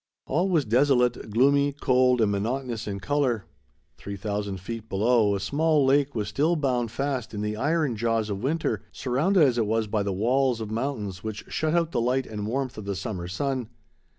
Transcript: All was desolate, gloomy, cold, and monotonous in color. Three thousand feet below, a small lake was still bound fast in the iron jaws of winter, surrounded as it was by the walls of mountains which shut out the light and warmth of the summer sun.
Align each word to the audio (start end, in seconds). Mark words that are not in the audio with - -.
All 0.25 0.49
was 0.49 0.65
desolate, 0.65 1.29
gloomy, 1.29 1.73
cold, 1.73 2.21
and 2.21 2.31
monotonous 2.31 2.87
in 2.87 2.99
color. 2.99 3.45
Three 3.97 4.15
thousand 4.15 4.59
feet 4.59 4.89
below, 4.89 5.35
a 5.35 5.39
small 5.39 5.85
lake 5.85 6.15
was 6.15 6.27
still 6.27 6.55
bound 6.55 6.89
fast 6.89 7.35
in 7.35 7.41
the 7.41 7.55
iron 7.55 7.95
jaws 7.95 8.31
of 8.31 8.41
winter, 8.41 8.81
surrounded 8.91 9.43
as 9.43 9.59
it 9.59 9.67
was 9.67 9.85
by 9.85 10.01
the 10.01 10.11
walls 10.11 10.59
of 10.59 10.71
mountains 10.71 11.23
which 11.23 11.45
shut 11.49 11.75
out 11.75 11.91
the 11.91 12.01
light 12.01 12.25
and 12.25 12.47
warmth 12.47 12.79
of 12.79 12.85
the 12.85 12.95
summer 12.95 13.27
sun. 13.27 13.69